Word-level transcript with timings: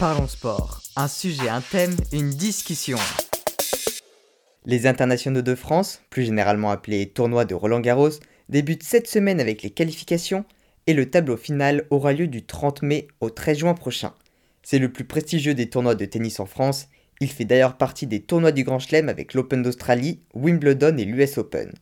Parlons 0.00 0.28
sport. 0.28 0.80
Un 0.96 1.08
sujet, 1.08 1.50
un 1.50 1.60
thème, 1.60 1.94
une 2.10 2.30
discussion. 2.30 2.96
Les 4.64 4.86
internationaux 4.86 5.42
de 5.42 5.54
France, 5.54 6.00
plus 6.08 6.24
généralement 6.24 6.70
appelés 6.70 7.10
tournois 7.10 7.44
de 7.44 7.54
Roland 7.54 7.80
Garros, 7.80 8.08
débutent 8.48 8.82
cette 8.82 9.08
semaine 9.08 9.40
avec 9.40 9.62
les 9.62 9.68
qualifications 9.68 10.46
et 10.86 10.94
le 10.94 11.10
tableau 11.10 11.36
final 11.36 11.84
aura 11.90 12.14
lieu 12.14 12.28
du 12.28 12.46
30 12.46 12.80
mai 12.80 13.08
au 13.20 13.28
13 13.28 13.58
juin 13.58 13.74
prochain. 13.74 14.14
C'est 14.62 14.78
le 14.78 14.90
plus 14.90 15.04
prestigieux 15.04 15.52
des 15.52 15.68
tournois 15.68 15.96
de 15.96 16.06
tennis 16.06 16.40
en 16.40 16.46
France. 16.46 16.88
Il 17.20 17.28
fait 17.28 17.44
d'ailleurs 17.44 17.76
partie 17.76 18.06
des 18.06 18.22
tournois 18.22 18.52
du 18.52 18.64
Grand 18.64 18.78
Chelem 18.78 19.10
avec 19.10 19.34
l'Open 19.34 19.62
d'Australie, 19.62 20.20
Wimbledon 20.32 20.96
et 20.96 21.04
l'US 21.04 21.36
Open. 21.36 21.74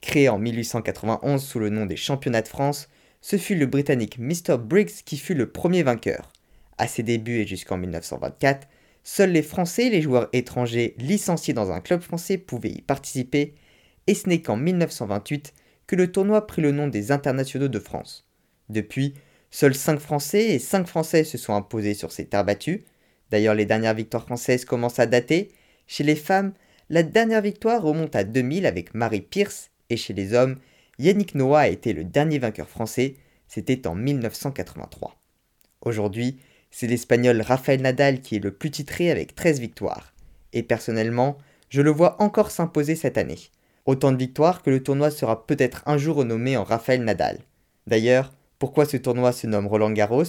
Créé 0.00 0.30
en 0.30 0.38
1891 0.38 1.44
sous 1.44 1.58
le 1.58 1.68
nom 1.68 1.84
des 1.84 1.96
Championnats 1.96 2.40
de 2.40 2.48
France, 2.48 2.88
ce 3.20 3.36
fut 3.36 3.54
le 3.54 3.66
Britannique 3.66 4.18
Mr. 4.18 4.56
Briggs 4.58 5.02
qui 5.04 5.18
fut 5.18 5.34
le 5.34 5.50
premier 5.50 5.82
vainqueur. 5.82 6.32
À 6.78 6.86
ses 6.86 7.02
débuts 7.02 7.38
et 7.38 7.46
jusqu'en 7.46 7.78
1924, 7.78 8.68
seuls 9.02 9.32
les 9.32 9.42
Français 9.42 9.86
et 9.86 9.90
les 9.90 10.02
joueurs 10.02 10.28
étrangers 10.32 10.94
licenciés 10.98 11.54
dans 11.54 11.70
un 11.72 11.80
club 11.80 12.00
français 12.00 12.38
pouvaient 12.38 12.70
y 12.70 12.82
participer, 12.82 13.54
et 14.06 14.14
ce 14.14 14.28
n'est 14.28 14.42
qu'en 14.42 14.56
1928 14.56 15.54
que 15.86 15.96
le 15.96 16.10
tournoi 16.10 16.46
prit 16.46 16.62
le 16.62 16.72
nom 16.72 16.88
des 16.88 17.12
Internationaux 17.12 17.68
de 17.68 17.78
France. 17.78 18.26
Depuis, 18.68 19.14
seuls 19.50 19.74
5 19.74 20.00
Français 20.00 20.54
et 20.54 20.58
5 20.58 20.86
Français 20.86 21.24
se 21.24 21.38
sont 21.38 21.54
imposés 21.54 21.94
sur 21.94 22.12
ces 22.12 22.26
terres 22.26 22.44
battues. 22.44 22.84
D'ailleurs, 23.30 23.54
les 23.54 23.64
dernières 23.64 23.94
victoires 23.94 24.24
françaises 24.24 24.64
commencent 24.64 24.98
à 24.98 25.06
dater. 25.06 25.52
Chez 25.86 26.04
les 26.04 26.16
femmes, 26.16 26.52
la 26.90 27.02
dernière 27.02 27.42
victoire 27.42 27.82
remonte 27.82 28.16
à 28.16 28.24
2000 28.24 28.66
avec 28.66 28.94
Marie 28.94 29.20
Pierce, 29.20 29.70
et 29.88 29.96
chez 29.96 30.14
les 30.14 30.34
hommes, 30.34 30.58
Yannick 30.98 31.34
Noah 31.34 31.60
a 31.60 31.68
été 31.68 31.92
le 31.92 32.04
dernier 32.04 32.38
vainqueur 32.38 32.68
français, 32.68 33.16
c'était 33.48 33.86
en 33.86 33.94
1983. 33.94 35.16
Aujourd'hui, 35.82 36.38
c'est 36.70 36.86
l'Espagnol 36.86 37.40
Rafael 37.40 37.80
Nadal 37.80 38.20
qui 38.20 38.36
est 38.36 38.44
le 38.44 38.52
plus 38.52 38.70
titré 38.70 39.10
avec 39.10 39.34
13 39.34 39.60
victoires. 39.60 40.12
Et 40.52 40.62
personnellement, 40.62 41.38
je 41.68 41.82
le 41.82 41.90
vois 41.90 42.20
encore 42.22 42.50
s'imposer 42.50 42.96
cette 42.96 43.18
année. 43.18 43.38
Autant 43.84 44.12
de 44.12 44.16
victoires 44.16 44.62
que 44.62 44.70
le 44.70 44.82
tournoi 44.82 45.10
sera 45.10 45.46
peut-être 45.46 45.82
un 45.86 45.96
jour 45.96 46.16
renommé 46.16 46.56
en 46.56 46.64
Rafael 46.64 47.04
Nadal. 47.04 47.38
D'ailleurs, 47.86 48.32
pourquoi 48.58 48.84
ce 48.84 48.96
tournoi 48.96 49.32
se 49.32 49.46
nomme 49.46 49.66
Roland 49.66 49.92
Garros? 49.92 50.24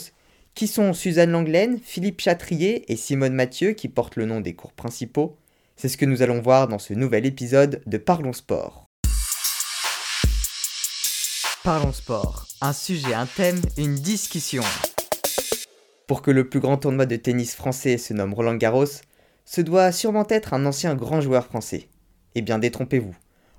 Qui 0.53 0.67
sont 0.67 0.93
Suzanne 0.93 1.31
Langlaine, 1.31 1.79
Philippe 1.83 2.21
Chatrier 2.21 2.91
et 2.91 2.95
Simone 2.95 3.33
Mathieu 3.33 3.73
qui 3.73 3.89
portent 3.89 4.15
le 4.15 4.25
nom 4.25 4.41
des 4.41 4.53
cours 4.53 4.73
principaux? 4.73 5.37
C'est 5.75 5.89
ce 5.89 5.97
que 5.97 6.05
nous 6.05 6.21
allons 6.21 6.41
voir 6.41 6.67
dans 6.67 6.79
ce 6.79 6.93
nouvel 6.93 7.25
épisode 7.25 7.81
de 7.85 7.97
Parlons 7.97 8.33
Sport. 8.33 8.85
Parlons 11.63 11.93
Sport. 11.93 12.47
Un 12.61 12.73
sujet, 12.73 13.13
un 13.13 13.27
thème, 13.27 13.61
une 13.77 13.95
discussion. 13.95 14.63
Pour 16.07 16.21
que 16.21 16.31
le 16.31 16.47
plus 16.47 16.61
grand 16.61 16.77
tournoi 16.77 17.05
de 17.05 17.17
tennis 17.17 17.53
français 17.53 17.97
se 17.97 18.13
nomme 18.13 18.33
Roland 18.33 18.55
Garros, 18.55 18.85
ce 19.43 19.59
doit 19.59 19.91
sûrement 19.91 20.25
être 20.29 20.53
un 20.53 20.65
ancien 20.65 20.95
grand 20.95 21.19
joueur 21.19 21.45
français. 21.45 21.89
Eh 22.33 22.41
bien 22.41 22.59
détrompez-vous, 22.59 23.15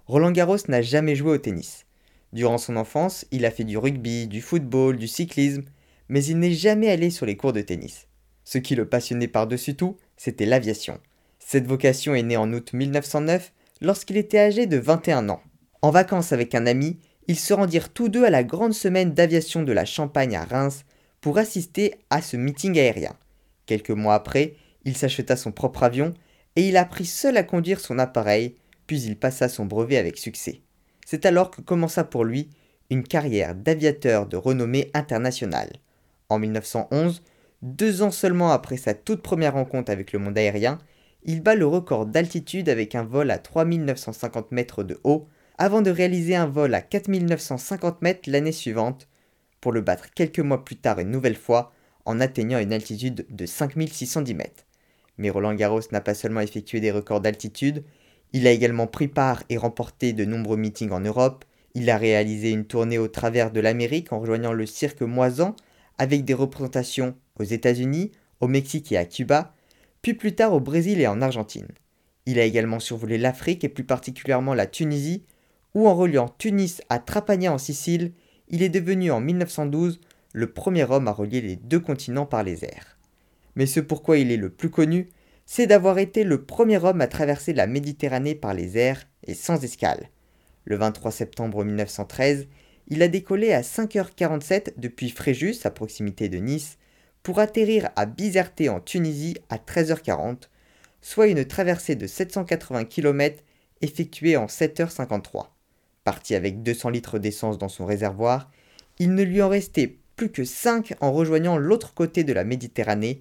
Roland 0.07 0.31
Garros 0.31 0.57
n'a 0.69 0.81
jamais 0.81 1.15
joué 1.15 1.33
au 1.33 1.39
tennis. 1.39 1.85
Durant 2.33 2.57
son 2.57 2.77
enfance, 2.77 3.27
il 3.33 3.45
a 3.45 3.51
fait 3.51 3.65
du 3.65 3.77
rugby, 3.77 4.27
du 4.29 4.41
football, 4.41 4.97
du 4.97 5.09
cyclisme, 5.09 5.65
mais 6.09 6.25
il 6.25 6.39
n'est 6.39 6.53
jamais 6.53 6.89
allé 6.89 7.11
sur 7.11 7.27
les 7.27 7.37
cours 7.37 7.53
de 7.53 7.61
tennis. 7.61 8.07
Ce 8.45 8.57
qui 8.57 8.75
le 8.75 8.89
passionnait 8.89 9.29
par-dessus 9.29 9.77
tout, 9.77 9.99
c'était 10.17 10.47
l'aviation. 10.47 11.01
Cette 11.39 11.67
vocation 11.67 12.15
est 12.15 12.23
née 12.23 12.39
en 12.39 12.51
août 12.55 12.73
1909 12.73 13.53
lorsqu'il 13.83 14.17
était 14.17 14.39
âgé 14.39 14.65
de 14.65 14.79
21 14.79 15.29
ans. 15.29 15.43
En 15.83 15.91
vacances 15.91 16.33
avec 16.33 16.55
un 16.55 16.67
ami, 16.67 16.99
ils 17.27 17.39
se 17.39 17.53
rendirent 17.53 17.93
tous 17.93 18.09
deux 18.09 18.25
à 18.25 18.31
la 18.31 18.43
grande 18.43 18.73
semaine 18.73 19.13
d'aviation 19.13 19.63
de 19.63 19.73
la 19.73 19.85
Champagne 19.85 20.35
à 20.35 20.45
Reims 20.45 20.85
pour 21.29 21.37
assister 21.37 21.97
à 22.09 22.23
ce 22.23 22.39
meeting 22.39 22.79
aérien. 22.79 23.13
Quelques 23.67 23.91
mois 23.91 24.15
après, 24.15 24.55
il 24.87 24.97
s'acheta 24.97 25.37
son 25.37 25.53
propre 25.53 25.83
avion 25.83 26.15
et 26.57 26.67
il 26.67 26.79
apprit 26.79 27.05
seul 27.05 27.37
à 27.37 27.43
conduire 27.43 27.81
son 27.81 27.99
appareil, 27.99 28.57
puis 28.87 29.03
il 29.03 29.19
passa 29.19 29.51
son 29.51 29.67
brevet 29.67 29.99
avec 29.99 30.17
succès. 30.17 30.63
C'est 31.05 31.27
alors 31.27 31.51
que 31.51 31.61
commença 31.61 32.03
pour 32.03 32.25
lui 32.25 32.49
une 32.89 33.03
carrière 33.03 33.55
d'aviateur 33.55 34.25
de 34.25 34.39
renommée 34.39 34.91
internationale. 34.95 35.71
En 36.31 36.39
1911, 36.39 37.23
deux 37.61 38.01
ans 38.01 38.11
seulement 38.11 38.51
après 38.51 38.79
sa 38.79 38.95
toute 38.95 39.21
première 39.21 39.53
rencontre 39.53 39.93
avec 39.93 40.15
le 40.15 40.21
monde 40.21 40.39
aérien, 40.39 40.79
il 41.25 41.43
bat 41.43 41.57
le 41.57 41.67
record 41.67 42.07
d'altitude 42.07 42.71
avec 42.71 42.95
un 42.95 43.05
vol 43.05 43.31
à 43.31 43.37
3950 43.37 44.51
mètres 44.51 44.83
de 44.83 44.99
haut, 45.05 45.29
avant 45.59 45.83
de 45.83 45.91
réaliser 45.91 46.37
un 46.37 46.47
vol 46.47 46.73
à 46.73 46.81
4950 46.81 48.01
mètres 48.01 48.31
l'année 48.31 48.51
suivante, 48.51 49.08
pour 49.61 49.73
le 49.73 49.81
battre 49.81 50.09
quelques 50.15 50.41
mois 50.41 50.65
plus 50.65 50.77
tard 50.77 50.99
une 50.99 51.11
nouvelle 51.11 51.37
fois 51.37 51.73
en 52.05 52.21
atteignant 52.21 52.59
une 52.59 52.73
altitude 52.73 53.27
de 53.29 53.47
5610 53.47 54.35
mètres. 54.35 54.65
Mais 55.19 55.31
Roland 55.31 55.55
Garros 55.55 55.81
n'a 55.93 56.01
pas 56.01 56.15
seulement 56.15 56.41
effectué 56.41 56.81
des 56.81 56.91
records 56.91 57.21
d'altitude, 57.21 57.85
il 58.33 58.47
a 58.47 58.53
également 58.53 58.87
pris 58.87 59.09
part 59.09 59.43
et 59.49 59.57
remporté 59.57 60.13
de 60.13 60.25
nombreux 60.25 60.57
meetings 60.57 60.91
en 60.91 61.01
Europe, 61.01 61.45
il 61.75 61.91
a 61.91 61.97
réalisé 61.97 62.51
une 62.51 62.65
tournée 62.65 62.99
au 62.99 63.09
travers 63.09 63.51
de 63.51 63.61
l'Amérique 63.61 64.13
en 64.13 64.21
rejoignant 64.21 64.53
le 64.53 64.67
cirque 64.67 65.03
Moisan 65.03 65.55
avec 65.99 66.25
des 66.25 66.35
représentations 66.35 67.15
aux 67.39 67.45
États-Unis, 67.45 68.13
au 68.41 68.49
Mexique 68.49 68.93
et 68.93 68.97
à 68.97 69.05
Cuba, 69.05 69.55
puis 70.03 70.15
plus 70.15 70.35
tard 70.35 70.53
au 70.53 70.61
Brésil 70.61 71.01
et 71.01 71.07
en 71.07 71.21
Argentine. 71.21 71.69
Il 72.27 72.39
a 72.39 72.45
également 72.45 72.81
survolé 72.81 73.19
l'Afrique 73.19 73.65
et 73.65 73.69
plus 73.69 73.85
particulièrement 73.85 74.55
la 74.55 74.67
Tunisie, 74.67 75.25
où 75.75 75.89
en 75.89 75.95
reliant 75.95 76.29
Tunis 76.39 76.83
à 76.89 76.99
Trapani 76.99 77.49
en 77.49 77.59
Sicile, 77.59 78.13
il 78.51 78.63
est 78.63 78.69
devenu 78.69 79.11
en 79.11 79.21
1912 79.21 80.01
le 80.33 80.53
premier 80.53 80.85
homme 80.85 81.09
à 81.09 81.13
relier 81.13 81.41
les 81.41 81.57
deux 81.57 81.81
continents 81.81 82.27
par 82.27 82.43
les 82.43 82.65
airs. 82.65 82.99
Mais 83.57 83.67
ce 83.67 83.81
pourquoi 83.81 84.19
il 84.19 84.31
est 84.31 84.37
le 84.37 84.51
plus 84.51 84.71
connu, 84.71 85.09
c'est 85.47 85.67
d'avoir 85.67 85.99
été 85.99 86.25
le 86.25 86.45
premier 86.45 86.77
homme 86.85 87.01
à 87.01 87.07
traverser 87.07 87.53
la 87.53 87.67
Méditerranée 87.67 88.35
par 88.35 88.55
les 88.55 88.77
airs 88.77 89.05
et 89.27 89.35
sans 89.35 89.65
escale. 89.65 90.11
Le 90.65 90.77
23 90.77 91.11
septembre 91.11 91.65
1913, 91.65 92.47
il 92.89 93.03
a 93.03 93.09
décollé 93.09 93.53
à 93.53 93.63
5h47 93.63 94.75
depuis 94.77 95.11
Fréjus, 95.11 95.57
à 95.65 95.71
proximité 95.71 96.29
de 96.29 96.39
Nice, 96.39 96.79
pour 97.23 97.39
atterrir 97.39 97.91
à 97.97 98.07
Bizerté 98.07 98.69
en 98.69 98.81
Tunisie 98.81 99.37
à 99.49 99.57
13h40, 99.57 100.49
soit 101.01 101.27
une 101.29 101.45
traversée 101.45 101.97
de 101.97 102.07
780 102.07 102.85
km 102.85 103.43
effectuée 103.81 104.37
en 104.37 104.47
7h53. 104.47 105.47
Parti 106.09 106.35
avec 106.35 106.63
200 106.63 106.89
litres 106.89 107.19
d'essence 107.19 107.59
dans 107.59 107.69
son 107.69 107.85
réservoir, 107.85 108.51
il 108.99 109.15
ne 109.15 109.23
lui 109.23 109.43
en 109.43 109.51
restait 109.51 109.99
plus 110.17 110.31
que 110.31 110.43
5 110.43 110.95
en 111.03 111.13
rejoignant 111.13 111.59
l'autre 111.59 111.93
côté 111.93 112.25
de 112.25 112.33
la 112.33 112.45
Méditerranée, 112.45 113.21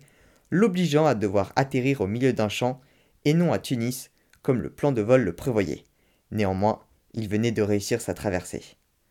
l'obligeant 0.52 1.06
à 1.06 1.14
devoir 1.14 1.52
atterrir 1.58 2.00
au 2.00 2.08
milieu 2.08 2.32
d'un 2.32 2.48
champ 2.48 2.80
et 3.26 3.34
non 3.34 3.52
à 3.52 3.60
Tunis, 3.60 4.10
comme 4.42 4.62
le 4.62 4.70
plan 4.70 4.94
de 4.94 5.02
vol 5.02 5.24
le 5.24 5.36
prévoyait. 5.36 5.84
Néanmoins, 6.32 6.80
il 7.14 7.28
venait 7.28 7.52
de 7.52 7.62
réussir 7.62 8.00
sa 8.00 8.14
traversée. 8.14 8.64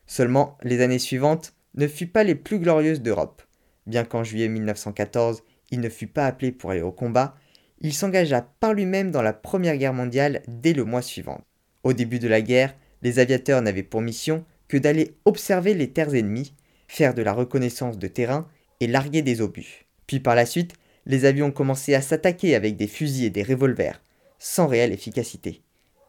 Seulement, 0.07 0.57
les 0.63 0.81
années 0.81 0.99
suivantes 0.99 1.53
ne 1.75 1.87
furent 1.87 2.13
pas 2.13 2.25
les 2.25 2.35
plus 2.35 2.59
glorieuses 2.59 3.03
d'Europe. 3.03 3.43
Bien 3.87 4.07
qu'en 4.07 4.25
juillet 4.25 4.49
1914, 4.49 5.43
il 5.71 5.81
ne 5.81 5.91
fut 5.91 6.07
pas 6.07 6.25
appelé 6.25 6.51
pour 6.51 6.71
aller 6.71 6.81
au 6.81 6.93
combat, 6.93 7.37
il 7.83 7.93
s'engagea 7.93 8.41
par 8.41 8.73
lui-même 8.73 9.11
dans 9.11 9.21
la 9.21 9.35
Première 9.35 9.77
Guerre 9.77 9.93
mondiale 9.93 10.41
dès 10.49 10.73
le 10.73 10.85
mois 10.85 11.03
suivant. 11.03 11.43
Au 11.85 11.93
début 11.93 12.19
de 12.19 12.27
la 12.27 12.41
guerre, 12.41 12.75
les 13.07 13.21
aviateurs 13.21 13.63
n'avaient 13.63 13.85
pour 13.85 14.01
mission 14.01 14.45
que 14.67 14.77
d'aller 14.77 15.15
observer 15.27 15.75
les 15.75 15.93
terres 15.93 16.17
ennemies, 16.17 16.53
faire 16.89 17.15
de 17.15 17.23
la 17.23 17.33
reconnaissance 17.33 17.99
de 17.99 18.09
terrain 18.09 18.49
et 18.81 18.89
larguer 18.89 19.23
des 19.23 19.41
obus. 19.41 19.87
Puis 20.09 20.19
par 20.19 20.35
la 20.35 20.45
suite, 20.45 20.75
les 21.07 21.25
avions 21.25 21.53
commençaient 21.53 21.95
à 21.95 22.03
s'attaquer 22.03 22.57
avec 22.57 22.77
des 22.77 22.89
fusils 22.89 23.27
et 23.27 23.31
des 23.31 23.45
revolvers, 23.45 24.03
sans 24.41 24.67
réelle 24.67 24.93
efficacité. 24.93 25.63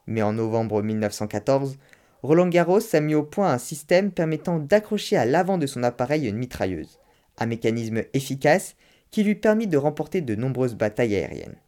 Mais 0.07 0.23
en 0.23 0.33
novembre 0.33 0.81
1914, 0.81 1.77
Roland 2.23 2.47
Garros 2.47 2.79
a 2.91 2.99
mis 2.99 3.13
au 3.13 3.21
point 3.21 3.53
un 3.53 3.59
système 3.59 4.09
permettant 4.09 4.57
d'accrocher 4.57 5.17
à 5.17 5.25
l'avant 5.25 5.59
de 5.59 5.67
son 5.67 5.83
appareil 5.83 6.27
une 6.27 6.37
mitrailleuse, 6.37 6.97
un 7.37 7.45
mécanisme 7.45 8.05
efficace 8.15 8.75
qui 9.11 9.23
lui 9.23 9.35
permit 9.35 9.67
de 9.67 9.77
remporter 9.77 10.21
de 10.21 10.33
nombreuses 10.33 10.73
batailles 10.73 11.15
aériennes. 11.15 11.61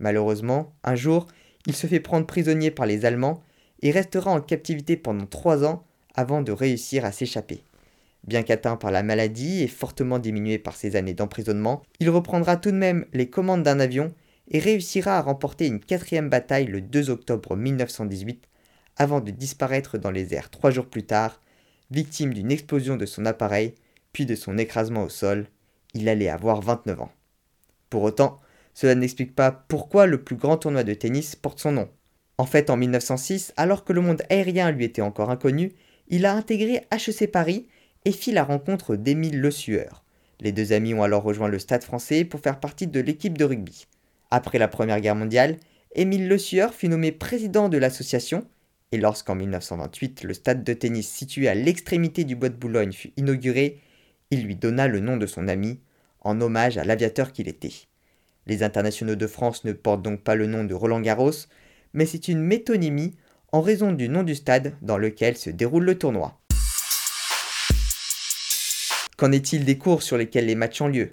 Malheureusement, 0.00 0.74
un 0.82 0.96
jour, 0.96 1.28
il 1.64 1.76
se 1.76 1.86
fait 1.86 2.00
prendre 2.00 2.26
prisonnier 2.26 2.72
par 2.72 2.86
les 2.86 3.04
Allemands 3.04 3.40
et 3.80 3.90
restera 3.90 4.30
en 4.30 4.40
captivité 4.40 4.96
pendant 4.96 5.26
trois 5.26 5.64
ans 5.64 5.84
avant 6.14 6.42
de 6.42 6.52
réussir 6.52 7.04
à 7.04 7.12
s'échapper. 7.12 7.62
Bien 8.26 8.42
qu'atteint 8.42 8.76
par 8.76 8.90
la 8.90 9.02
maladie 9.02 9.62
et 9.62 9.68
fortement 9.68 10.18
diminué 10.18 10.58
par 10.58 10.76
ses 10.76 10.96
années 10.96 11.14
d'emprisonnement, 11.14 11.82
il 12.00 12.08
reprendra 12.08 12.56
tout 12.56 12.70
de 12.70 12.76
même 12.76 13.04
les 13.12 13.28
commandes 13.28 13.62
d'un 13.62 13.80
avion 13.80 14.14
et 14.48 14.58
réussira 14.58 15.18
à 15.18 15.22
remporter 15.22 15.66
une 15.66 15.80
quatrième 15.80 16.30
bataille 16.30 16.66
le 16.66 16.80
2 16.80 17.10
octobre 17.10 17.56
1918 17.56 18.48
avant 18.96 19.20
de 19.20 19.30
disparaître 19.30 19.98
dans 19.98 20.10
les 20.10 20.34
airs 20.34 20.50
trois 20.50 20.70
jours 20.70 20.86
plus 20.86 21.04
tard, 21.04 21.40
victime 21.90 22.32
d'une 22.32 22.52
explosion 22.52 22.96
de 22.96 23.06
son 23.06 23.26
appareil 23.26 23.74
puis 24.12 24.26
de 24.26 24.34
son 24.34 24.56
écrasement 24.58 25.02
au 25.02 25.08
sol. 25.08 25.48
Il 25.92 26.08
allait 26.08 26.28
avoir 26.28 26.60
29 26.60 27.00
ans. 27.02 27.12
Pour 27.90 28.02
autant, 28.02 28.40
cela 28.72 28.94
n'explique 28.94 29.34
pas 29.34 29.50
pourquoi 29.50 30.06
le 30.06 30.22
plus 30.22 30.36
grand 30.36 30.56
tournoi 30.56 30.84
de 30.84 30.94
tennis 30.94 31.36
porte 31.36 31.60
son 31.60 31.72
nom. 31.72 31.88
En 32.38 32.46
fait, 32.46 32.70
en 32.70 32.76
1906, 32.76 33.52
alors 33.56 33.84
que 33.84 33.92
le 33.92 34.00
monde 34.00 34.22
aérien 34.28 34.70
lui 34.70 34.84
était 34.84 35.02
encore 35.02 35.30
inconnu, 35.30 35.72
il 36.08 36.26
a 36.26 36.34
intégré 36.34 36.86
HEC 36.90 37.30
Paris 37.30 37.66
et 38.04 38.12
fit 38.12 38.32
la 38.32 38.44
rencontre 38.44 38.96
d'Émile 38.96 39.40
Le 39.40 39.50
Sueur. 39.50 40.04
Les 40.40 40.52
deux 40.52 40.72
amis 40.72 40.94
ont 40.94 41.02
alors 41.02 41.22
rejoint 41.22 41.48
le 41.48 41.58
stade 41.58 41.84
français 41.84 42.24
pour 42.24 42.40
faire 42.40 42.60
partie 42.60 42.86
de 42.86 43.00
l'équipe 43.00 43.38
de 43.38 43.44
rugby. 43.44 43.86
Après 44.30 44.58
la 44.58 44.68
Première 44.68 45.00
Guerre 45.00 45.14
mondiale, 45.14 45.58
Émile 45.94 46.28
Le 46.28 46.38
Sueur 46.38 46.74
fut 46.74 46.88
nommé 46.88 47.12
président 47.12 47.68
de 47.68 47.78
l'association, 47.78 48.44
et 48.90 48.98
lorsqu'en 48.98 49.36
1928 49.36 50.24
le 50.24 50.34
stade 50.34 50.64
de 50.64 50.72
tennis 50.72 51.08
situé 51.08 51.48
à 51.48 51.54
l'extrémité 51.54 52.24
du 52.24 52.34
bois 52.34 52.48
de 52.48 52.56
Boulogne 52.56 52.92
fut 52.92 53.12
inauguré, 53.16 53.78
il 54.30 54.44
lui 54.44 54.56
donna 54.56 54.88
le 54.88 55.00
nom 55.00 55.16
de 55.16 55.26
son 55.26 55.46
ami, 55.46 55.78
en 56.20 56.40
hommage 56.40 56.78
à 56.78 56.84
l'aviateur 56.84 57.32
qu'il 57.32 57.48
était. 57.48 57.86
Les 58.46 58.62
internationaux 58.62 59.14
de 59.14 59.26
France 59.26 59.64
ne 59.64 59.72
portent 59.72 60.02
donc 60.02 60.22
pas 60.22 60.34
le 60.34 60.46
nom 60.46 60.64
de 60.64 60.74
Roland 60.74 61.00
Garros, 61.00 61.30
mais 61.94 62.04
c'est 62.04 62.28
une 62.28 62.40
métonymie 62.40 63.16
en 63.52 63.62
raison 63.62 63.92
du 63.92 64.08
nom 64.08 64.24
du 64.24 64.34
stade 64.34 64.74
dans 64.82 64.98
lequel 64.98 65.36
se 65.36 65.48
déroule 65.48 65.84
le 65.84 65.96
tournoi. 65.96 66.38
Qu'en 69.16 69.30
est-il 69.30 69.64
des 69.64 69.78
cours 69.78 70.02
sur 70.02 70.18
lesquels 70.18 70.46
les 70.46 70.56
matchs 70.56 70.80
ont 70.80 70.88
lieu? 70.88 71.12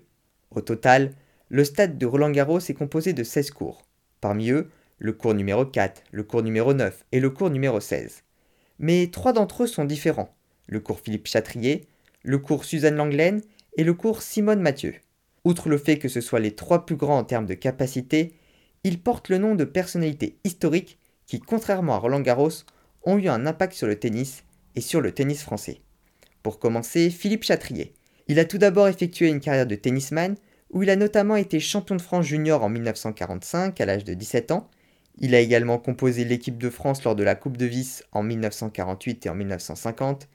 Au 0.49 0.61
total, 0.61 1.11
le 1.49 1.63
stade 1.63 1.97
de 1.97 2.05
Roland 2.05 2.31
Garros 2.31 2.59
est 2.59 2.73
composé 2.73 3.13
de 3.13 3.23
16 3.23 3.51
cours. 3.51 3.85
Parmi 4.19 4.49
eux, 4.49 4.69
le 4.97 5.13
cours 5.13 5.35
numéro 5.35 5.65
4, 5.65 6.03
le 6.11 6.23
cours 6.23 6.41
numéro 6.41 6.73
9 6.73 7.05
et 7.11 7.19
le 7.19 7.29
cours 7.29 7.51
numéro 7.51 7.79
16. 7.79 8.23
Mais 8.79 9.09
trois 9.11 9.33
d'entre 9.33 9.63
eux 9.63 9.67
sont 9.67 9.85
différents. 9.85 10.33
Le 10.67 10.79
cours 10.79 10.99
Philippe 10.99 11.27
Chatrier, 11.27 11.87
le 12.23 12.39
cours 12.39 12.65
Suzanne 12.65 12.95
Langlaine 12.95 13.41
et 13.77 13.83
le 13.83 13.93
cours 13.93 14.23
Simone 14.23 14.61
Mathieu. 14.61 14.95
Outre 15.43 15.69
le 15.69 15.77
fait 15.77 15.97
que 15.97 16.09
ce 16.09 16.21
soit 16.21 16.39
les 16.39 16.55
trois 16.55 16.85
plus 16.85 16.95
grands 16.95 17.19
en 17.19 17.23
termes 17.23 17.45
de 17.45 17.53
capacité, 17.53 18.33
ils 18.83 19.01
portent 19.01 19.29
le 19.29 19.37
nom 19.37 19.55
de 19.55 19.63
personnalités 19.63 20.37
historiques 20.43 20.97
qui, 21.27 21.39
contrairement 21.39 21.95
à 21.95 21.97
Roland 21.97 22.21
Garros, 22.21 22.65
ont 23.03 23.17
eu 23.17 23.27
un 23.27 23.45
impact 23.45 23.73
sur 23.73 23.87
le 23.87 23.97
tennis 23.97 24.43
et 24.75 24.81
sur 24.81 25.01
le 25.01 25.11
tennis 25.11 25.43
français. 25.43 25.81
Pour 26.43 26.59
commencer, 26.59 27.09
Philippe 27.09 27.43
Chatrier. 27.43 27.93
Il 28.27 28.39
a 28.39 28.45
tout 28.45 28.57
d'abord 28.57 28.87
effectué 28.87 29.27
une 29.27 29.39
carrière 29.39 29.67
de 29.67 29.75
tennisman 29.75 30.35
où 30.71 30.83
il 30.83 30.89
a 30.89 30.95
notamment 30.95 31.35
été 31.35 31.59
champion 31.59 31.95
de 31.95 32.01
France 32.01 32.25
junior 32.25 32.63
en 32.63 32.69
1945 32.69 33.79
à 33.79 33.85
l'âge 33.85 34.03
de 34.03 34.13
17 34.13 34.51
ans. 34.51 34.69
Il 35.19 35.35
a 35.35 35.39
également 35.39 35.77
composé 35.77 36.23
l'équipe 36.23 36.57
de 36.57 36.69
France 36.69 37.03
lors 37.03 37.15
de 37.15 37.23
la 37.23 37.35
Coupe 37.35 37.57
de 37.57 37.65
Vice 37.65 38.03
en 38.11 38.23
1948 38.23 39.25
et 39.25 39.29
en 39.29 39.35
1950 39.35 40.27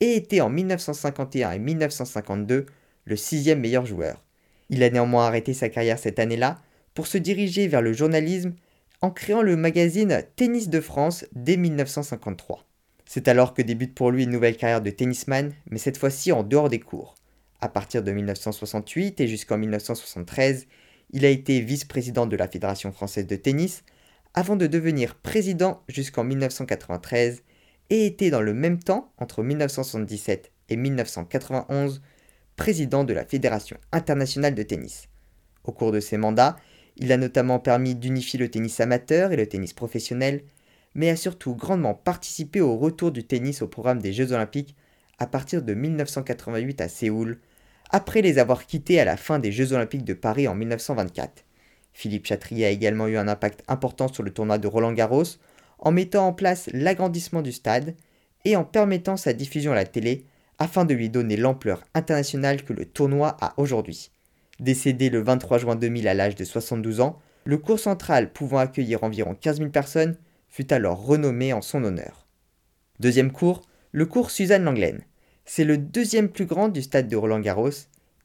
et 0.00 0.16
était 0.16 0.40
en 0.40 0.48
1951 0.48 1.52
et 1.52 1.58
1952 1.58 2.66
le 3.04 3.16
sixième 3.16 3.60
meilleur 3.60 3.84
joueur. 3.84 4.22
Il 4.70 4.82
a 4.82 4.90
néanmoins 4.90 5.26
arrêté 5.26 5.52
sa 5.54 5.68
carrière 5.68 5.98
cette 5.98 6.18
année-là 6.18 6.58
pour 6.94 7.06
se 7.06 7.18
diriger 7.18 7.68
vers 7.68 7.82
le 7.82 7.92
journalisme 7.92 8.54
en 9.00 9.10
créant 9.10 9.42
le 9.42 9.56
magazine 9.56 10.22
Tennis 10.36 10.68
de 10.68 10.80
France 10.80 11.24
dès 11.32 11.56
1953. 11.56 12.64
C'est 13.04 13.28
alors 13.28 13.52
que 13.52 13.62
débute 13.62 13.94
pour 13.94 14.10
lui 14.10 14.24
une 14.24 14.30
nouvelle 14.30 14.56
carrière 14.56 14.80
de 14.80 14.90
tennisman, 14.90 15.52
mais 15.70 15.78
cette 15.78 15.98
fois-ci 15.98 16.32
en 16.32 16.42
dehors 16.42 16.68
des 16.68 16.80
cours. 16.80 17.14
À 17.60 17.68
partir 17.68 18.02
de 18.02 18.10
1968 18.10 19.20
et 19.20 19.28
jusqu'en 19.28 19.58
1973, 19.58 20.66
il 21.10 21.24
a 21.24 21.28
été 21.28 21.60
vice-président 21.60 22.26
de 22.26 22.36
la 22.36 22.48
Fédération 22.48 22.90
française 22.90 23.26
de 23.26 23.36
tennis, 23.36 23.84
avant 24.34 24.56
de 24.56 24.66
devenir 24.66 25.16
président 25.16 25.82
jusqu'en 25.88 26.24
1993 26.24 27.42
et 27.90 28.06
était 28.06 28.30
dans 28.30 28.40
le 28.40 28.54
même 28.54 28.78
temps, 28.78 29.12
entre 29.18 29.42
1977 29.42 30.50
et 30.70 30.76
1991, 30.76 32.00
président 32.56 33.04
de 33.04 33.12
la 33.12 33.24
Fédération 33.24 33.76
internationale 33.92 34.54
de 34.54 34.62
tennis. 34.62 35.08
Au 35.64 35.72
cours 35.72 35.92
de 35.92 36.00
ses 36.00 36.16
mandats, 36.16 36.56
il 36.96 37.12
a 37.12 37.16
notamment 37.16 37.58
permis 37.58 37.94
d'unifier 37.94 38.38
le 38.38 38.50
tennis 38.50 38.80
amateur 38.80 39.32
et 39.32 39.36
le 39.36 39.48
tennis 39.48 39.72
professionnel, 39.72 40.42
mais 40.94 41.08
a 41.08 41.16
surtout 41.16 41.54
grandement 41.54 41.94
participé 41.94 42.60
au 42.60 42.76
retour 42.76 43.12
du 43.12 43.24
tennis 43.24 43.62
au 43.62 43.68
programme 43.68 44.00
des 44.00 44.12
Jeux 44.12 44.32
olympiques 44.32 44.76
à 45.18 45.26
partir 45.26 45.62
de 45.62 45.74
1988 45.74 46.80
à 46.80 46.88
Séoul, 46.88 47.38
après 47.90 48.22
les 48.22 48.38
avoir 48.38 48.66
quittés 48.66 49.00
à 49.00 49.04
la 49.04 49.16
fin 49.16 49.38
des 49.38 49.52
Jeux 49.52 49.72
olympiques 49.72 50.04
de 50.04 50.14
Paris 50.14 50.48
en 50.48 50.54
1924. 50.54 51.44
Philippe 51.92 52.26
Chatrier 52.26 52.66
a 52.66 52.70
également 52.70 53.06
eu 53.06 53.16
un 53.16 53.28
impact 53.28 53.62
important 53.68 54.08
sur 54.08 54.22
le 54.22 54.32
tournoi 54.32 54.58
de 54.58 54.66
Roland 54.66 54.92
Garros 54.92 55.24
en 55.78 55.92
mettant 55.92 56.26
en 56.26 56.32
place 56.32 56.68
l'agrandissement 56.72 57.42
du 57.42 57.52
stade 57.52 57.94
et 58.44 58.56
en 58.56 58.64
permettant 58.64 59.16
sa 59.16 59.32
diffusion 59.32 59.72
à 59.72 59.76
la 59.76 59.84
télé 59.84 60.24
afin 60.58 60.84
de 60.84 60.94
lui 60.94 61.10
donner 61.10 61.36
l'ampleur 61.36 61.82
internationale 61.94 62.62
que 62.64 62.72
le 62.72 62.84
tournoi 62.84 63.36
a 63.40 63.54
aujourd'hui. 63.56 64.10
Décédé 64.60 65.10
le 65.10 65.22
23 65.22 65.58
juin 65.58 65.76
2000 65.76 66.08
à 66.08 66.14
l'âge 66.14 66.34
de 66.34 66.44
72 66.44 67.00
ans, 67.00 67.18
le 67.44 67.58
cours 67.58 67.80
central 67.80 68.32
pouvant 68.32 68.58
accueillir 68.58 69.02
environ 69.02 69.34
15 69.34 69.58
000 69.58 69.70
personnes 69.70 70.16
fut 70.48 70.72
alors 70.72 71.04
renommé 71.04 71.52
en 71.52 71.62
son 71.62 71.82
honneur. 71.82 72.26
Deuxième 73.00 73.32
cours, 73.32 73.62
le 73.90 74.06
cours 74.06 74.30
Suzanne 74.30 74.64
Langlaine. 74.64 75.02
C'est 75.44 75.64
le 75.64 75.76
deuxième 75.76 76.28
plus 76.28 76.46
grand 76.46 76.68
du 76.68 76.82
stade 76.82 77.08
de 77.08 77.16
Roland 77.16 77.40
Garros. 77.40 77.70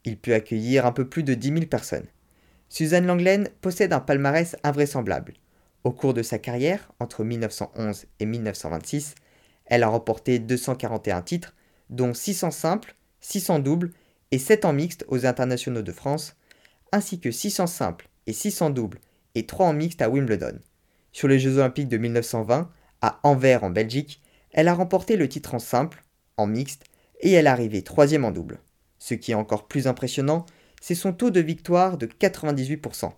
Il 0.04 0.18
peut 0.18 0.34
accueillir 0.34 0.86
un 0.86 0.92
peu 0.92 1.08
plus 1.08 1.24
de 1.24 1.34
10 1.34 1.48
000 1.48 1.60
personnes. 1.66 2.06
Suzanne 2.68 3.06
Langlaine 3.06 3.48
possède 3.60 3.92
un 3.92 4.00
palmarès 4.00 4.56
invraisemblable. 4.62 5.34
Au 5.84 5.90
cours 5.90 6.14
de 6.14 6.22
sa 6.22 6.38
carrière, 6.38 6.92
entre 7.00 7.24
1911 7.24 8.04
et 8.20 8.26
1926, 8.26 9.14
elle 9.66 9.82
a 9.82 9.88
remporté 9.88 10.38
241 10.38 11.22
titres, 11.22 11.54
dont 11.90 12.14
600 12.14 12.50
simples, 12.50 12.94
600 13.20 13.60
doubles 13.60 13.92
et 14.30 14.38
7 14.38 14.64
en 14.64 14.72
mixte 14.72 15.04
aux 15.08 15.26
internationaux 15.26 15.82
de 15.82 15.92
France, 15.92 16.36
ainsi 16.92 17.20
que 17.20 17.30
600 17.30 17.66
simples 17.66 18.08
et 18.26 18.32
600 18.32 18.70
doubles 18.70 19.00
et 19.34 19.46
3 19.46 19.66
en 19.66 19.72
mixte 19.72 20.02
à 20.02 20.08
Wimbledon. 20.08 20.58
Sur 21.12 21.28
les 21.28 21.38
Jeux 21.38 21.58
olympiques 21.58 21.88
de 21.88 21.98
1920, 21.98 22.70
à 23.00 23.20
Anvers 23.22 23.64
en 23.64 23.70
Belgique, 23.70 24.22
elle 24.52 24.68
a 24.68 24.74
remporté 24.74 25.16
le 25.16 25.28
titre 25.28 25.54
en 25.54 25.58
simple, 25.58 26.04
en 26.36 26.46
mixte, 26.46 26.84
et 27.20 27.32
elle 27.32 27.46
est 27.46 27.50
arrivée 27.50 27.82
troisième 27.82 28.24
en 28.24 28.30
double. 28.30 28.60
Ce 28.98 29.14
qui 29.14 29.32
est 29.32 29.36
encore 29.36 29.68
plus 29.68 29.86
impressionnant, 29.86 30.46
c'est 30.80 30.94
son 30.94 31.12
taux 31.12 31.30
de 31.30 31.40
victoire 31.40 31.98
de 31.98 32.06
98%. 32.06 33.12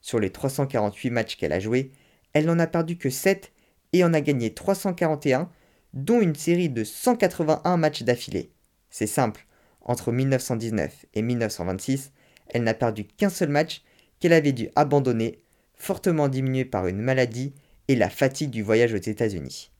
Sur 0.00 0.18
les 0.18 0.30
348 0.30 1.10
matchs 1.10 1.36
qu'elle 1.36 1.52
a 1.52 1.60
joués, 1.60 1.92
elle 2.32 2.46
n'en 2.46 2.58
a 2.58 2.66
perdu 2.66 2.96
que 2.96 3.10
7 3.10 3.52
et 3.92 4.04
en 4.04 4.14
a 4.14 4.20
gagné 4.20 4.54
341, 4.54 5.50
dont 5.94 6.20
une 6.20 6.34
série 6.34 6.70
de 6.70 6.84
181 6.84 7.76
matchs 7.76 8.02
d'affilée. 8.02 8.50
C'est 8.90 9.06
simple, 9.06 9.46
entre 9.84 10.12
1919 10.12 11.06
et 11.14 11.22
1926, 11.22 12.12
elle 12.48 12.64
n'a 12.64 12.74
perdu 12.74 13.04
qu'un 13.04 13.30
seul 13.30 13.48
match 13.48 13.82
qu'elle 14.20 14.32
avait 14.32 14.52
dû 14.52 14.68
abandonner, 14.76 15.40
fortement 15.74 16.28
diminué 16.28 16.64
par 16.64 16.86
une 16.86 17.00
maladie 17.00 17.54
et 17.88 17.96
la 17.96 18.10
fatigue 18.10 18.50
du 18.50 18.62
voyage 18.62 18.94
aux 18.94 18.96
États-Unis. 18.96 19.70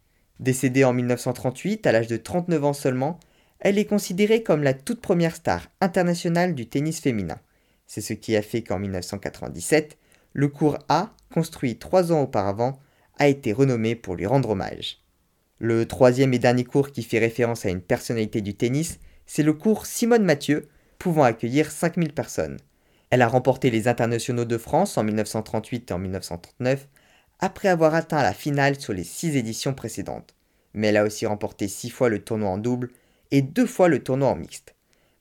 Décédée 0.40 0.84
en 0.84 0.92
1938 0.92 1.86
à 1.86 1.92
l'âge 1.92 2.08
de 2.08 2.16
39 2.16 2.64
ans 2.64 2.72
seulement, 2.72 3.20
elle 3.60 3.78
est 3.78 3.84
considérée 3.84 4.42
comme 4.42 4.64
la 4.64 4.74
toute 4.74 5.00
première 5.00 5.36
star 5.36 5.68
internationale 5.80 6.54
du 6.54 6.68
tennis 6.68 7.00
féminin. 7.00 7.38
C'est 7.86 8.00
ce 8.00 8.12
qui 8.12 8.34
a 8.34 8.42
fait 8.42 8.62
qu'en 8.62 8.80
1997, 8.80 9.98
le 10.32 10.48
cours 10.48 10.78
A, 10.88 11.14
construit 11.32 11.78
trois 11.78 12.10
ans 12.10 12.22
auparavant, 12.22 12.80
a 13.18 13.28
été 13.28 13.52
renommé 13.52 13.94
pour 13.94 14.16
lui 14.16 14.26
rendre 14.26 14.50
hommage. 14.50 14.98
Le 15.58 15.86
troisième 15.86 16.34
et 16.34 16.40
dernier 16.40 16.64
cours 16.64 16.90
qui 16.90 17.04
fait 17.04 17.20
référence 17.20 17.64
à 17.64 17.70
une 17.70 17.80
personnalité 17.80 18.40
du 18.40 18.54
tennis, 18.54 18.98
c'est 19.34 19.42
le 19.42 19.54
cours 19.54 19.86
Simone 19.86 20.24
Mathieu, 20.24 20.68
pouvant 20.98 21.22
accueillir 21.22 21.70
5000 21.70 22.12
personnes. 22.12 22.58
Elle 23.08 23.22
a 23.22 23.28
remporté 23.28 23.70
les 23.70 23.88
internationaux 23.88 24.44
de 24.44 24.58
France 24.58 24.98
en 24.98 25.04
1938 25.04 25.90
et 25.90 25.94
en 25.94 25.98
1939, 25.98 26.86
après 27.40 27.68
avoir 27.68 27.94
atteint 27.94 28.20
la 28.20 28.34
finale 28.34 28.78
sur 28.78 28.92
les 28.92 29.04
six 29.04 29.34
éditions 29.34 29.72
précédentes. 29.72 30.34
Mais 30.74 30.88
elle 30.88 30.98
a 30.98 31.04
aussi 31.04 31.24
remporté 31.24 31.66
six 31.66 31.88
fois 31.88 32.10
le 32.10 32.18
tournoi 32.18 32.50
en 32.50 32.58
double 32.58 32.90
et 33.30 33.40
deux 33.40 33.64
fois 33.64 33.88
le 33.88 34.02
tournoi 34.02 34.28
en 34.28 34.36
mixte. 34.36 34.74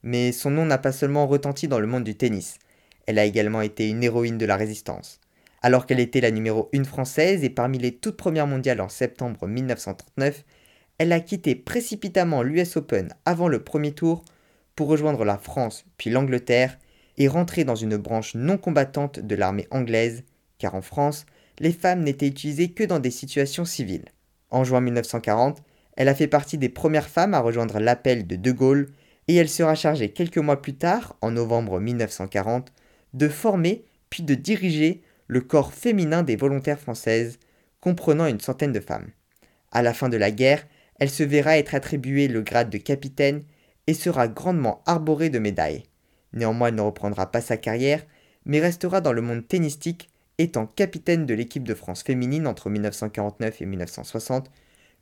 Mais 0.04 0.34
son 0.34 0.52
nom 0.52 0.66
n'a 0.66 0.78
pas 0.78 0.92
seulement 0.92 1.26
retenti 1.26 1.70
dans 1.70 1.80
le 1.80 1.88
monde 1.88 2.04
du 2.04 2.18
tennis, 2.18 2.58
elle 3.06 3.18
a 3.18 3.24
également 3.24 3.62
été 3.62 3.88
une 3.88 4.04
héroïne 4.04 4.38
de 4.38 4.46
la 4.46 4.58
résistance. 4.58 5.22
Alors 5.62 5.86
qu'elle 5.86 6.02
était 6.02 6.20
la 6.20 6.32
numéro 6.32 6.70
1 6.76 6.84
française 6.84 7.46
et 7.46 7.50
parmi 7.50 7.78
les 7.78 7.96
toutes 7.96 8.18
premières 8.18 8.48
mondiales 8.48 8.82
en 8.82 8.90
septembre 8.90 9.48
1939, 9.48 10.44
elle 11.02 11.14
a 11.14 11.20
quitté 11.20 11.56
précipitamment 11.56 12.44
l'US 12.44 12.78
Open 12.78 13.12
avant 13.26 13.48
le 13.48 13.64
premier 13.64 13.92
tour 13.92 14.24
pour 14.76 14.88
rejoindre 14.88 15.26
la 15.26 15.40
France 15.40 15.84
puis 15.98 16.12
l'Angleterre 16.12 16.78
et 17.18 17.28
rentrer 17.28 17.64
dans 17.64 17.74
une 17.74 17.98
branche 17.98 18.36
non 18.36 18.60
combattante 18.60 19.20
de 19.20 19.34
l'armée 19.34 19.66
anglaise, 19.72 20.24
car 20.60 20.76
en 20.76 20.84
France, 20.84 21.26
les 21.58 21.72
femmes 21.72 22.04
n'étaient 22.04 22.28
utilisées 22.28 22.70
que 22.70 22.84
dans 22.84 23.00
des 23.00 23.10
situations 23.10 23.66
civiles. 23.66 24.06
En 24.52 24.64
juin 24.64 24.80
1940, 24.80 25.64
elle 25.98 26.08
a 26.08 26.14
fait 26.14 26.28
partie 26.28 26.60
des 26.60 26.70
premières 26.70 27.10
femmes 27.10 27.34
à 27.34 27.40
rejoindre 27.40 27.80
l'appel 27.80 28.28
de 28.28 28.36
De 28.36 28.52
Gaulle 28.52 28.92
et 29.28 29.36
elle 29.36 29.50
sera 29.50 29.74
chargée 29.74 30.10
quelques 30.10 30.38
mois 30.38 30.62
plus 30.62 30.76
tard, 30.76 31.18
en 31.22 31.32
novembre 31.32 31.80
1940, 31.80 32.72
de 33.16 33.28
former 33.28 33.86
puis 34.12 34.22
de 34.22 34.36
diriger 34.36 35.02
le 35.26 35.42
corps 35.42 35.74
féminin 35.74 36.22
des 36.22 36.36
volontaires 36.36 36.80
françaises, 36.80 37.40
comprenant 37.80 38.28
une 38.28 38.40
centaine 38.40 38.72
de 38.72 38.80
femmes. 38.80 39.10
À 39.72 39.82
la 39.82 39.96
fin 39.96 40.08
de 40.08 40.18
la 40.18 40.30
guerre, 40.30 40.64
elle 41.02 41.10
se 41.10 41.24
verra 41.24 41.58
être 41.58 41.74
attribuée 41.74 42.28
le 42.28 42.44
grade 42.44 42.70
de 42.70 42.78
capitaine 42.78 43.42
et 43.88 43.96
sera 43.96 44.28
grandement 44.28 44.84
arborée 44.86 45.32
de 45.32 45.40
médailles. 45.40 45.82
Néanmoins, 46.32 46.68
elle 46.68 46.76
ne 46.76 46.82
reprendra 46.82 47.32
pas 47.32 47.42
sa 47.42 47.58
carrière, 47.58 48.06
mais 48.46 48.60
restera 48.60 49.02
dans 49.02 49.12
le 49.12 49.24
monde 49.24 49.48
tennistique, 49.48 50.12
étant 50.38 50.68
capitaine 50.68 51.26
de 51.26 51.34
l'équipe 51.34 51.64
de 51.64 51.74
France 51.74 52.04
féminine 52.04 52.46
entre 52.46 52.70
1949 52.70 53.64
et 53.64 53.66
1960, 53.66 54.52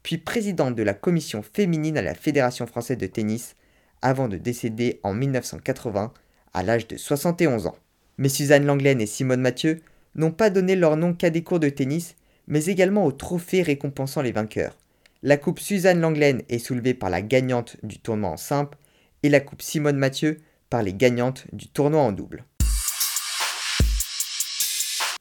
puis 0.02 0.18
présidente 0.18 0.74
de 0.74 0.84
la 0.84 0.94
commission 0.94 1.44
féminine 1.44 1.98
à 1.98 2.02
la 2.02 2.16
Fédération 2.16 2.66
française 2.66 2.98
de 2.98 3.06
tennis, 3.06 3.58
avant 4.02 4.30
de 4.30 4.38
décéder 4.38 5.02
en 5.04 5.14
1980 5.14 6.14
à 6.54 6.64
l'âge 6.64 6.88
de 6.88 6.96
71 6.96 7.68
ans. 7.68 7.76
Mais 8.18 8.30
Suzanne 8.30 8.66
Langlaine 8.66 9.02
et 9.02 9.06
Simone 9.06 9.42
Mathieu 9.42 9.82
n'ont 10.16 10.32
pas 10.32 10.50
donné 10.50 10.78
leur 10.78 10.96
nom 10.96 11.14
qu'à 11.14 11.30
des 11.30 11.44
cours 11.44 11.60
de 11.60 11.68
tennis, 11.68 12.16
mais 12.48 12.68
également 12.68 13.06
aux 13.06 13.12
trophées 13.12 13.64
récompensant 13.64 14.22
les 14.22 14.32
vainqueurs. 14.32 14.78
La 15.22 15.36
coupe 15.36 15.60
Suzanne 15.60 16.00
Langlaine 16.00 16.44
est 16.48 16.60
soulevée 16.60 16.94
par 16.94 17.10
la 17.10 17.22
gagnante 17.22 17.76
du 17.84 18.00
tournoi 18.00 18.30
en 18.30 18.38
simple 18.38 18.78
et 19.22 19.28
la 19.28 19.42
coupe 19.42 19.62
Simone 19.62 19.98
Mathieu 19.98 20.38
par 20.70 20.82
les 20.82 20.94
gagnantes 20.94 21.46
du 21.52 21.68
tournoi 21.68 22.00
en 22.00 22.14
double. 22.14 22.46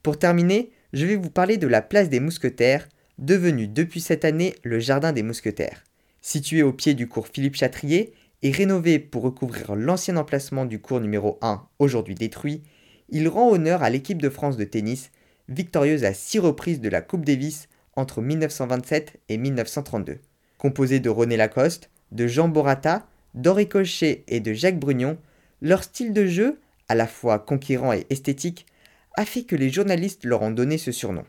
Pour 0.01 0.17
terminer, 0.17 0.71
je 0.93 1.05
vais 1.05 1.17
vous 1.17 1.29
parler 1.29 1.57
de 1.57 1.67
la 1.67 1.81
place 1.81 2.07
des 2.07 2.21
Mousquetaires, 2.21 2.87
devenue 3.17 3.67
depuis 3.67 3.99
cette 3.99 4.23
année 4.23 4.55
le 4.63 4.79
Jardin 4.79 5.11
des 5.11 5.21
Mousquetaires. 5.21 5.83
Situé 6.21 6.63
au 6.63 6.71
pied 6.71 6.93
du 6.93 7.09
cours 7.09 7.27
Philippe 7.27 7.57
Chatrier 7.57 8.13
et 8.41 8.51
rénové 8.51 8.99
pour 8.99 9.23
recouvrir 9.23 9.75
l'ancien 9.75 10.15
emplacement 10.15 10.63
du 10.63 10.79
cours 10.79 11.01
numéro 11.01 11.37
1, 11.41 11.67
aujourd'hui 11.77 12.15
détruit, 12.15 12.63
il 13.09 13.27
rend 13.27 13.49
honneur 13.49 13.83
à 13.83 13.89
l'équipe 13.89 14.21
de 14.21 14.29
France 14.29 14.55
de 14.55 14.63
tennis, 14.63 15.11
victorieuse 15.49 16.05
à 16.05 16.13
six 16.13 16.39
reprises 16.39 16.79
de 16.79 16.87
la 16.87 17.01
Coupe 17.01 17.25
Davis 17.25 17.67
entre 17.99 18.21
1927 18.21 19.19
et 19.29 19.37
1932. 19.37 20.19
Composé 20.57 20.99
de 20.99 21.09
René 21.09 21.37
Lacoste, 21.37 21.89
de 22.11 22.27
Jean 22.27 22.47
Borata, 22.47 23.07
d'Henri 23.33 23.69
Cochet 23.69 24.23
et 24.27 24.39
de 24.39 24.53
Jacques 24.53 24.79
Brugnon, 24.79 25.17
leur 25.61 25.83
style 25.83 26.13
de 26.13 26.25
jeu, 26.25 26.59
à 26.87 26.95
la 26.95 27.07
fois 27.07 27.39
conquérant 27.39 27.93
et 27.93 28.05
esthétique, 28.09 28.65
a 29.15 29.25
fait 29.25 29.43
que 29.43 29.55
les 29.55 29.69
journalistes 29.69 30.25
leur 30.25 30.41
ont 30.41 30.51
donné 30.51 30.77
ce 30.77 30.91
surnom. 30.91 31.25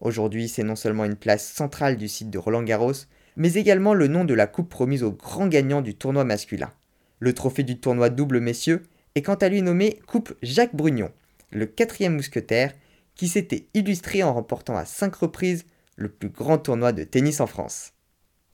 Aujourd'hui, 0.00 0.48
c'est 0.48 0.62
non 0.62 0.76
seulement 0.76 1.04
une 1.04 1.16
place 1.16 1.46
centrale 1.46 1.96
du 1.96 2.08
site 2.08 2.30
de 2.30 2.38
Roland 2.38 2.62
Garros, 2.62 2.92
mais 3.36 3.54
également 3.54 3.94
le 3.94 4.06
nom 4.06 4.24
de 4.24 4.34
la 4.34 4.46
coupe 4.46 4.68
promise 4.68 5.02
aux 5.02 5.12
grands 5.12 5.48
gagnants 5.48 5.82
du 5.82 5.94
tournoi 5.94 6.24
masculin. 6.24 6.70
Le 7.18 7.32
trophée 7.32 7.62
du 7.62 7.78
tournoi 7.78 8.10
double 8.10 8.40
messieurs 8.40 8.82
est 9.14 9.22
quant 9.22 9.34
à 9.34 9.48
lui 9.48 9.62
nommé 9.62 10.00
Coupe 10.06 10.34
Jacques 10.42 10.74
Brugnon, 10.74 11.10
le 11.50 11.66
quatrième 11.66 12.14
mousquetaire, 12.14 12.72
qui 13.14 13.28
s'était 13.28 13.66
illustré 13.74 14.22
en 14.22 14.32
remportant 14.32 14.76
à 14.76 14.84
cinq 14.84 15.16
reprises 15.16 15.64
le 16.00 16.08
plus 16.08 16.30
grand 16.30 16.58
tournoi 16.58 16.92
de 16.92 17.04
tennis 17.04 17.40
en 17.40 17.46
France. 17.46 17.92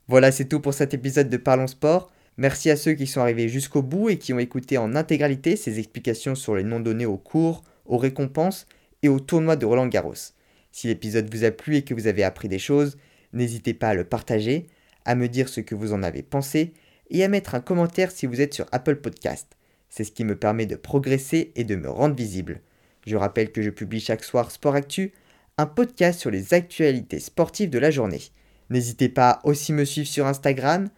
Voilà, 0.08 0.32
c'est 0.32 0.46
tout 0.46 0.60
pour 0.60 0.74
cet 0.74 0.94
épisode 0.94 1.30
de 1.30 1.36
Parlons 1.36 1.68
Sport. 1.68 2.10
Merci 2.36 2.70
à 2.70 2.76
ceux 2.76 2.92
qui 2.94 3.06
sont 3.06 3.20
arrivés 3.20 3.48
jusqu'au 3.48 3.82
bout 3.82 4.10
et 4.10 4.18
qui 4.18 4.32
ont 4.32 4.38
écouté 4.38 4.78
en 4.78 4.94
intégralité 4.94 5.56
ces 5.56 5.78
explications 5.78 6.34
sur 6.34 6.56
les 6.56 6.64
noms 6.64 6.80
donnés 6.80 7.06
aux 7.06 7.16
cours, 7.16 7.62
aux 7.86 7.98
récompenses 7.98 8.66
et 9.02 9.08
au 9.08 9.20
tournoi 9.20 9.56
de 9.56 9.64
Roland 9.64 9.86
Garros. 9.86 10.32
Si 10.72 10.88
l'épisode 10.88 11.32
vous 11.32 11.44
a 11.44 11.52
plu 11.52 11.76
et 11.76 11.82
que 11.82 11.94
vous 11.94 12.08
avez 12.08 12.24
appris 12.24 12.48
des 12.48 12.58
choses, 12.58 12.98
n'hésitez 13.32 13.74
pas 13.74 13.90
à 13.90 13.94
le 13.94 14.04
partager, 14.04 14.66
à 15.04 15.14
me 15.14 15.28
dire 15.28 15.48
ce 15.48 15.60
que 15.60 15.74
vous 15.74 15.92
en 15.92 16.02
avez 16.02 16.22
pensé 16.22 16.74
et 17.10 17.22
à 17.22 17.28
mettre 17.28 17.54
un 17.54 17.60
commentaire 17.60 18.10
si 18.10 18.26
vous 18.26 18.40
êtes 18.40 18.54
sur 18.54 18.66
Apple 18.72 18.96
Podcast. 18.96 19.56
C'est 19.88 20.04
ce 20.04 20.12
qui 20.12 20.24
me 20.24 20.36
permet 20.36 20.66
de 20.66 20.76
progresser 20.76 21.52
et 21.54 21.64
de 21.64 21.76
me 21.76 21.88
rendre 21.88 22.16
visible. 22.16 22.60
Je 23.06 23.16
rappelle 23.16 23.52
que 23.52 23.62
je 23.62 23.70
publie 23.70 24.00
chaque 24.00 24.24
soir 24.24 24.50
Sport 24.50 24.74
Actu, 24.74 25.12
un 25.58 25.66
podcast 25.66 26.20
sur 26.20 26.30
les 26.30 26.52
actualités 26.52 27.18
sportives 27.18 27.70
de 27.70 27.78
la 27.78 27.90
journée. 27.90 28.20
N'hésitez 28.68 29.08
pas 29.08 29.30
à 29.30 29.46
aussi 29.46 29.72
me 29.72 29.84
suivre 29.84 30.08
sur 30.08 30.26
Instagram, 30.26 30.90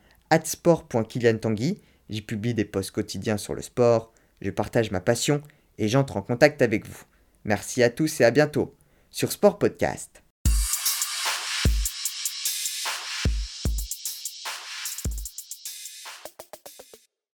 sport.kiliantangui. 0.44 1.80
J'y 2.10 2.22
publie 2.22 2.54
des 2.54 2.64
posts 2.64 2.90
quotidiens 2.90 3.36
sur 3.36 3.54
le 3.54 3.62
sport, 3.62 4.12
je 4.40 4.50
partage 4.50 4.90
ma 4.90 5.00
passion 5.00 5.42
et 5.78 5.88
j'entre 5.88 6.16
en 6.16 6.22
contact 6.22 6.62
avec 6.62 6.86
vous. 6.86 7.04
Merci 7.44 7.82
à 7.82 7.90
tous 7.90 8.20
et 8.20 8.24
à 8.24 8.30
bientôt 8.30 8.74
sur 9.10 9.30
Sport 9.30 9.58
Podcast. 9.58 10.22